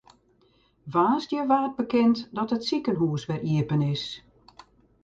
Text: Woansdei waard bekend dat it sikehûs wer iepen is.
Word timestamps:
Woansdei 0.93 1.45
waard 1.51 1.73
bekend 1.81 2.17
dat 2.37 2.53
it 2.55 2.67
sikehûs 2.67 3.23
wer 3.29 3.41
iepen 3.53 3.81
is. 3.93 4.03